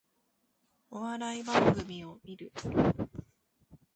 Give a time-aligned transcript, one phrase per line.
[0.89, 2.51] お笑い番組を観る